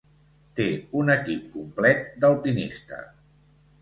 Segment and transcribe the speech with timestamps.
[0.59, 0.65] Té
[1.01, 3.03] un equip complet d'alpinista.